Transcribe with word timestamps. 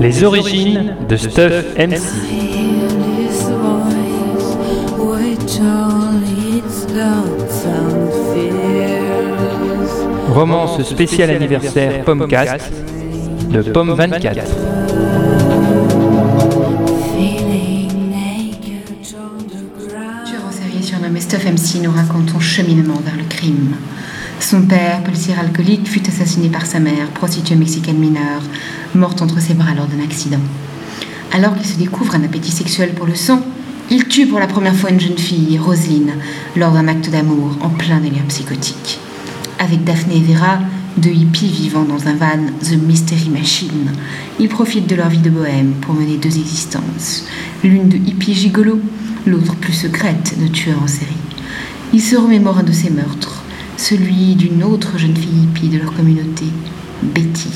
Les 0.00 0.22
origines 0.22 0.94
de 1.08 1.16
Stuff 1.16 1.64
MC. 1.76 2.00
Romance 10.32 10.82
spéciale 10.82 11.30
anniversaire 11.30 12.04
Pommecast 12.04 12.72
de 13.50 13.62
Pomme 13.62 13.94
24. 13.94 14.44
Cheminement 22.56 23.02
vers 23.04 23.16
le 23.16 23.24
crime. 23.28 23.74
Son 24.40 24.62
père, 24.62 25.02
policier 25.02 25.34
alcoolique, 25.38 25.86
fut 25.86 26.08
assassiné 26.08 26.48
par 26.48 26.64
sa 26.64 26.80
mère, 26.80 27.08
prostituée 27.12 27.54
mexicaine 27.54 27.98
mineure, 27.98 28.42
morte 28.94 29.20
entre 29.20 29.40
ses 29.40 29.52
bras 29.52 29.74
lors 29.74 29.86
d'un 29.86 30.02
accident. 30.02 30.40
Alors 31.34 31.54
qu'il 31.54 31.66
se 31.66 31.76
découvre 31.76 32.14
un 32.14 32.24
appétit 32.24 32.50
sexuel 32.50 32.94
pour 32.94 33.04
le 33.04 33.14
sang, 33.14 33.42
il 33.90 34.08
tue 34.08 34.26
pour 34.26 34.40
la 34.40 34.46
première 34.46 34.74
fois 34.74 34.88
une 34.88 35.00
jeune 35.00 35.18
fille, 35.18 35.58
Roselyne, 35.58 36.14
lors 36.56 36.72
d'un 36.72 36.88
acte 36.88 37.10
d'amour 37.10 37.58
en 37.60 37.68
plein 37.68 38.00
délire 38.00 38.24
psychotique. 38.28 39.00
Avec 39.58 39.84
Daphné 39.84 40.16
et 40.16 40.32
Vera, 40.32 40.58
deux 40.96 41.10
hippies 41.10 41.48
vivant 41.48 41.84
dans 41.84 42.08
un 42.08 42.14
van 42.14 42.40
The 42.62 42.82
Mystery 42.82 43.28
Machine, 43.28 43.92
ils 44.40 44.48
profitent 44.48 44.88
de 44.88 44.96
leur 44.96 45.10
vie 45.10 45.18
de 45.18 45.28
bohème 45.28 45.74
pour 45.82 45.92
mener 45.92 46.16
deux 46.16 46.38
existences, 46.38 47.24
l'une 47.62 47.90
de 47.90 47.96
hippie 47.96 48.34
gigolo, 48.34 48.80
l'autre 49.26 49.56
plus 49.56 49.74
secrète 49.74 50.36
de 50.40 50.48
tueur 50.48 50.82
en 50.82 50.86
série. 50.86 51.35
Ils 51.96 52.02
se 52.02 52.14
remémorent 52.14 52.58
un 52.58 52.62
de 52.62 52.72
ces 52.72 52.90
meurtres, 52.90 53.42
celui 53.78 54.34
d'une 54.34 54.62
autre 54.62 54.98
jeune 54.98 55.16
fille 55.16 55.44
hippie 55.44 55.70
de 55.70 55.78
leur 55.78 55.94
communauté, 55.94 56.44
Betty. 57.02 57.48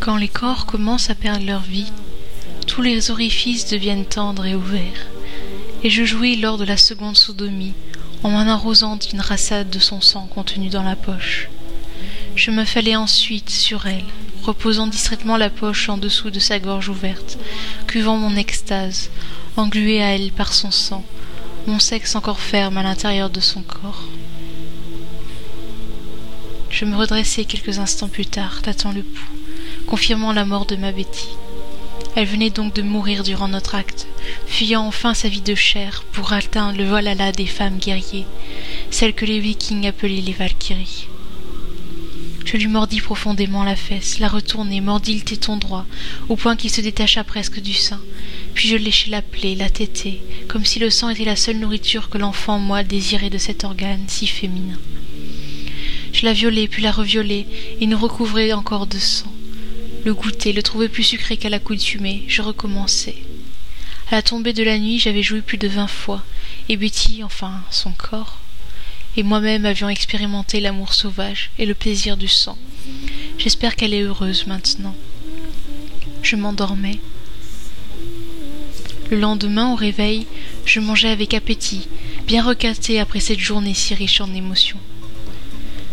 Quand 0.00 0.16
les 0.16 0.26
corps 0.26 0.66
commencent 0.66 1.08
à 1.08 1.14
perdre 1.14 1.46
leur 1.46 1.60
vie, 1.60 1.92
tous 2.66 2.82
les 2.82 3.12
orifices 3.12 3.70
deviennent 3.70 4.04
tendres 4.04 4.46
et 4.46 4.56
ouverts, 4.56 5.06
et 5.84 5.90
je 5.90 6.02
jouis 6.02 6.34
lors 6.34 6.58
de 6.58 6.64
la 6.64 6.76
seconde 6.76 7.16
sodomie 7.16 7.74
en 8.24 8.30
m'en 8.30 8.40
arrosant 8.40 8.96
d'une 8.96 9.20
rassade 9.20 9.70
de 9.70 9.78
son 9.78 10.00
sang 10.00 10.26
contenu 10.26 10.68
dans 10.68 10.82
la 10.82 10.96
poche. 10.96 11.48
Je 12.34 12.50
me 12.50 12.64
fallais 12.64 12.96
ensuite 12.96 13.50
sur 13.50 13.86
elle, 13.86 14.02
reposant 14.42 14.86
distraitement 14.86 15.36
la 15.36 15.50
poche 15.50 15.88
en 15.88 15.98
dessous 15.98 16.30
de 16.30 16.38
sa 16.40 16.58
gorge 16.58 16.88
ouverte, 16.88 17.38
cuvant 17.86 18.16
mon 18.16 18.36
extase, 18.36 19.10
englué 19.56 20.02
à 20.02 20.14
elle 20.14 20.32
par 20.32 20.52
son 20.52 20.70
sang, 20.70 21.04
mon 21.66 21.78
sexe 21.78 22.14
encore 22.14 22.40
ferme 22.40 22.78
à 22.78 22.82
l'intérieur 22.82 23.30
de 23.30 23.40
son 23.40 23.62
corps. 23.62 24.04
Je 26.70 26.84
me 26.84 26.96
redressai 26.96 27.44
quelques 27.44 27.78
instants 27.78 28.08
plus 28.08 28.26
tard, 28.26 28.62
tâtant 28.62 28.92
le 28.92 29.02
pouls 29.02 29.38
confirmant 29.88 30.32
la 30.32 30.44
mort 30.44 30.66
de 30.66 30.76
ma 30.76 30.92
Betty. 30.92 31.28
Elle 32.14 32.26
venait 32.26 32.50
donc 32.50 32.74
de 32.74 32.82
mourir 32.82 33.22
durant 33.22 33.48
notre 33.48 33.74
acte, 33.74 34.06
fuyant 34.46 34.86
enfin 34.86 35.14
sa 35.14 35.28
vie 35.28 35.40
de 35.40 35.54
chair 35.54 36.04
pour 36.12 36.32
atteindre 36.32 36.76
le 36.76 36.84
Valhalla 36.84 37.32
des 37.32 37.46
femmes 37.46 37.78
guerriers, 37.78 38.26
celles 38.90 39.14
que 39.14 39.24
les 39.24 39.40
vikings 39.40 39.86
appelaient 39.86 40.20
les 40.20 40.32
Valkyries. 40.32 41.06
Je 42.44 42.56
lui 42.56 42.66
mordis 42.66 43.00
profondément 43.00 43.64
la 43.64 43.76
fesse, 43.76 44.18
la 44.18 44.28
retournai, 44.28 44.80
mordis 44.80 45.14
le 45.14 45.20
téton 45.20 45.56
droit, 45.56 45.86
au 46.28 46.36
point 46.36 46.56
qu'il 46.56 46.70
se 46.70 46.80
détacha 46.80 47.24
presque 47.24 47.60
du 47.60 47.74
sein, 47.74 48.00
puis 48.54 48.68
je 48.68 48.76
léchai 48.76 49.10
la 49.10 49.22
plaie, 49.22 49.54
la 49.54 49.68
tétai, 49.68 50.22
comme 50.48 50.64
si 50.64 50.78
le 50.78 50.90
sang 50.90 51.10
était 51.10 51.24
la 51.24 51.36
seule 51.36 51.58
nourriture 51.58 52.08
que 52.08 52.18
l'enfant 52.18 52.58
moi 52.58 52.82
désirait 52.82 53.30
de 53.30 53.38
cet 53.38 53.64
organe 53.64 54.04
si 54.08 54.26
féminin. 54.26 54.78
Je 56.12 56.24
la 56.24 56.32
violai, 56.32 56.68
puis 56.68 56.82
la 56.82 56.90
reviolai, 56.90 57.46
et 57.80 57.86
nous 57.86 57.98
recouvrai 57.98 58.52
encore 58.52 58.86
de 58.86 58.98
sang 58.98 59.32
le 60.04 60.14
goûter, 60.14 60.52
le 60.52 60.62
trouver 60.62 60.88
plus 60.88 61.02
sucré 61.02 61.36
qu'à 61.36 61.48
l'accoutumée, 61.48 62.24
je 62.28 62.42
recommençai. 62.42 63.16
À 64.10 64.14
la 64.14 64.22
tombée 64.22 64.52
de 64.52 64.62
la 64.62 64.78
nuit, 64.78 64.98
j'avais 64.98 65.22
joui 65.22 65.42
plus 65.42 65.58
de 65.58 65.68
vingt 65.68 65.86
fois, 65.86 66.22
et 66.68 66.76
Betty, 66.76 67.22
enfin 67.24 67.60
son 67.70 67.92
corps, 67.92 68.38
et 69.18 69.24
moi-même 69.24 69.66
avions 69.66 69.88
expérimenté 69.88 70.60
l'amour 70.60 70.94
sauvage 70.94 71.50
et 71.58 71.66
le 71.66 71.74
plaisir 71.74 72.16
du 72.16 72.28
sang. 72.28 72.56
J'espère 73.36 73.74
qu'elle 73.74 73.92
est 73.92 74.02
heureuse 74.02 74.46
maintenant. 74.46 74.94
Je 76.22 76.36
m'endormais. 76.36 77.00
Le 79.10 79.18
lendemain, 79.18 79.72
au 79.72 79.74
réveil, 79.74 80.28
je 80.64 80.78
mangeais 80.78 81.08
avec 81.08 81.34
appétit, 81.34 81.88
bien 82.28 82.44
recaté 82.44 83.00
après 83.00 83.18
cette 83.18 83.40
journée 83.40 83.74
si 83.74 83.92
riche 83.92 84.20
en 84.20 84.32
émotions. 84.32 84.78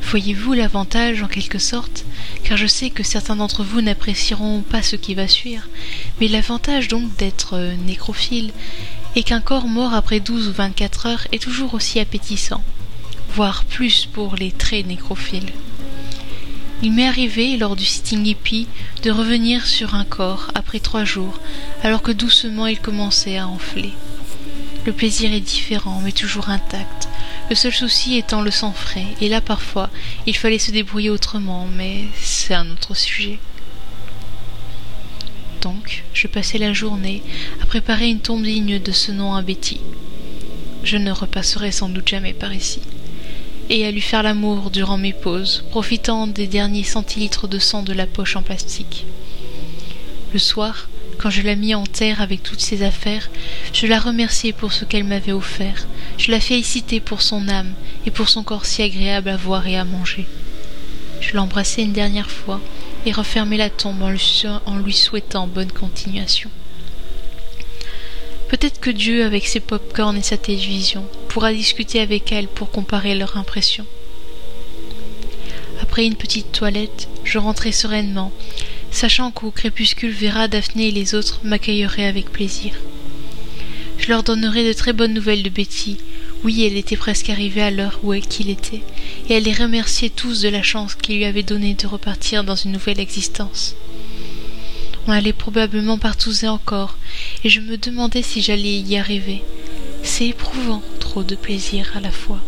Voyez-vous 0.00 0.54
l'avantage, 0.54 1.22
en 1.22 1.28
quelque 1.28 1.58
sorte, 1.58 2.06
car 2.42 2.56
je 2.56 2.66
sais 2.66 2.88
que 2.88 3.02
certains 3.02 3.36
d'entre 3.36 3.64
vous 3.64 3.82
n'apprécieront 3.82 4.62
pas 4.62 4.82
ce 4.82 4.96
qui 4.96 5.14
va 5.14 5.28
suivre, 5.28 5.64
mais 6.22 6.28
l'avantage 6.28 6.88
donc 6.88 7.14
d'être 7.18 7.52
euh, 7.52 7.74
nécrophile 7.86 8.50
est 9.14 9.24
qu'un 9.24 9.42
corps 9.42 9.66
mort 9.66 9.92
après 9.92 10.20
douze 10.20 10.48
ou 10.48 10.52
vingt-quatre 10.52 11.04
heures 11.04 11.26
est 11.32 11.42
toujours 11.42 11.74
aussi 11.74 12.00
appétissant, 12.00 12.64
voire 13.34 13.64
plus 13.64 14.06
pour 14.06 14.36
les 14.36 14.50
très 14.52 14.82
nécrophiles. 14.82 15.52
Il 16.82 16.92
m'est 16.92 17.06
arrivé, 17.06 17.56
lors 17.56 17.76
du 17.76 17.84
sitting 17.84 18.24
hippie, 18.26 18.66
de 19.02 19.10
revenir 19.10 19.66
sur 19.66 19.94
un 19.94 20.04
corps 20.04 20.50
après 20.54 20.80
trois 20.80 21.04
jours, 21.04 21.38
alors 21.82 22.02
que 22.02 22.12
doucement 22.12 22.66
il 22.66 22.80
commençait 22.80 23.36
à 23.36 23.46
enfler. 23.46 23.92
Le 24.86 24.92
plaisir 24.92 25.32
est 25.32 25.40
différent, 25.40 26.00
mais 26.02 26.12
toujours 26.12 26.48
intact, 26.48 27.08
le 27.50 27.54
seul 27.54 27.72
souci 27.72 28.16
étant 28.16 28.40
le 28.40 28.50
sang 28.50 28.72
frais, 28.72 29.06
et 29.20 29.28
là 29.28 29.40
parfois 29.40 29.90
il 30.26 30.34
fallait 30.34 30.58
se 30.58 30.70
débrouiller 30.70 31.10
autrement, 31.10 31.68
mais 31.76 32.04
c'est 32.18 32.54
un 32.54 32.70
autre 32.70 32.96
sujet. 32.96 33.38
Donc, 35.60 36.04
je 36.14 36.26
passai 36.26 36.56
la 36.56 36.72
journée 36.72 37.22
à 37.62 37.66
préparer 37.66 38.08
une 38.08 38.20
tombe 38.20 38.42
digne 38.42 38.78
de 38.78 38.92
ce 38.92 39.12
nom 39.12 39.34
à 39.34 39.42
Betty. 39.42 39.80
Je 40.82 40.96
ne 40.96 41.10
repasserai 41.10 41.70
sans 41.72 41.90
doute 41.90 42.08
jamais 42.08 42.32
par 42.32 42.54
ici. 42.54 42.80
Et 43.72 43.86
à 43.86 43.92
lui 43.92 44.00
faire 44.00 44.24
l'amour 44.24 44.70
durant 44.70 44.98
mes 44.98 45.12
pauses, 45.12 45.64
profitant 45.70 46.26
des 46.26 46.48
derniers 46.48 46.84
centilitres 46.84 47.46
de 47.46 47.60
sang 47.60 47.82
de 47.84 47.92
la 47.92 48.06
poche 48.06 48.34
en 48.34 48.42
plastique. 48.42 49.06
Le 50.32 50.40
soir, 50.40 50.88
quand 51.18 51.30
je 51.30 51.42
la 51.42 51.54
mis 51.54 51.74
en 51.74 51.84
terre 51.84 52.20
avec 52.20 52.42
toutes 52.42 52.60
ses 52.60 52.82
affaires, 52.82 53.30
je 53.72 53.86
la 53.86 54.00
remerciai 54.00 54.52
pour 54.52 54.72
ce 54.72 54.84
qu'elle 54.84 55.04
m'avait 55.04 55.32
offert, 55.32 55.86
je 56.18 56.32
la 56.32 56.40
félicité 56.40 56.98
pour 56.98 57.22
son 57.22 57.48
âme 57.48 57.72
et 58.06 58.10
pour 58.10 58.28
son 58.28 58.42
corps 58.42 58.66
si 58.66 58.82
agréable 58.82 59.28
à 59.28 59.36
voir 59.36 59.66
et 59.68 59.78
à 59.78 59.84
manger. 59.84 60.26
Je 61.20 61.36
l'embrassai 61.36 61.82
une 61.82 61.92
dernière 61.92 62.30
fois 62.30 62.60
et 63.06 63.12
refermai 63.12 63.56
la 63.56 63.70
tombe 63.70 64.02
en 64.02 64.76
lui 64.78 64.94
souhaitant 64.94 65.46
bonne 65.46 65.70
continuation. 65.70 66.50
Peut-être 68.48 68.80
que 68.80 68.90
Dieu, 68.90 69.24
avec 69.24 69.46
ses 69.46 69.60
pop-corns 69.60 70.16
et 70.16 70.22
sa 70.22 70.36
télévision, 70.36 71.04
pourra 71.30 71.52
discuter 71.52 72.00
avec 72.00 72.30
elle 72.32 72.48
pour 72.48 72.70
comparer 72.70 73.14
leurs 73.14 73.38
impressions. 73.38 73.86
Après 75.80 76.04
une 76.04 76.16
petite 76.16 76.52
toilette, 76.52 77.08
je 77.24 77.38
rentrai 77.38 77.72
sereinement 77.72 78.32
sachant 78.90 79.30
qu'au 79.30 79.50
crépuscule 79.50 80.12
Vera, 80.12 80.48
Daphné 80.48 80.88
et 80.88 80.92
les 80.92 81.14
autres 81.14 81.40
m'accueilleraient 81.44 82.06
avec 82.06 82.30
plaisir. 82.30 82.72
Je 83.98 84.08
leur 84.08 84.22
donnerai 84.22 84.66
de 84.66 84.72
très 84.72 84.92
bonnes 84.92 85.14
nouvelles 85.14 85.42
de 85.42 85.48
Betty. 85.48 85.98
Oui, 86.42 86.64
elle 86.64 86.76
était 86.76 86.96
presque 86.96 87.30
arrivée 87.30 87.62
à 87.62 87.70
l'heure 87.70 88.00
où 88.02 88.14
qu'il 88.14 88.48
était, 88.48 88.82
et 89.28 89.34
elle 89.34 89.44
les 89.44 89.52
remerciait 89.52 90.10
tous 90.10 90.40
de 90.40 90.48
la 90.48 90.62
chance 90.62 90.94
qu'il 90.94 91.16
lui 91.16 91.24
avait 91.24 91.42
donnée 91.42 91.74
de 91.74 91.86
repartir 91.86 92.44
dans 92.44 92.56
une 92.56 92.72
nouvelle 92.72 92.98
existence. 92.98 93.76
On 95.06 95.12
allait 95.12 95.32
probablement 95.32 95.98
partouzer 95.98 96.48
encore, 96.48 96.96
et 97.44 97.48
je 97.48 97.60
me 97.60 97.76
demandais 97.76 98.22
si 98.22 98.40
j'allais 98.40 98.78
y 98.78 98.96
arriver. 98.96 99.42
C'est 100.02 100.28
éprouvant, 100.28 100.82
trop 101.10 101.24
de 101.24 101.34
plaisir 101.34 101.90
à 101.96 102.00
la 102.00 102.12
fois. 102.12 102.38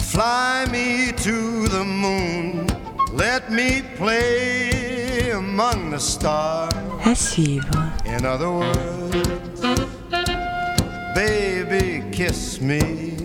Fly 0.00 0.66
me 0.72 1.12
to 1.12 1.68
the 1.68 1.84
moon, 1.84 2.66
let 3.12 3.52
me 3.52 3.82
play 3.96 5.30
among 5.30 5.92
the 5.92 6.00
stars. 6.00 6.72
À 7.04 7.14
suivre. 7.14 7.70
In 8.04 8.24
other 8.24 8.50
words, 8.50 9.60
baby, 11.14 12.02
kiss 12.10 12.60
me 12.60 13.23